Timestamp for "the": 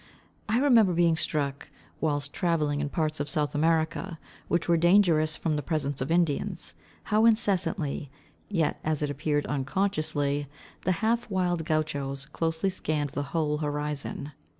5.55-5.61, 10.85-10.91, 13.11-13.21